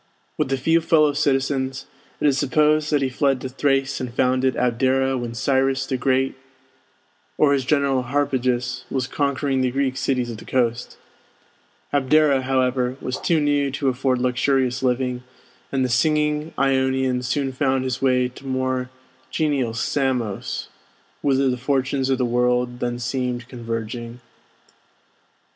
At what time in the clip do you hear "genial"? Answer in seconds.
19.29-19.75